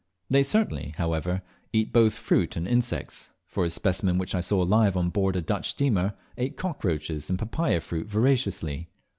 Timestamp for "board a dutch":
5.11-5.69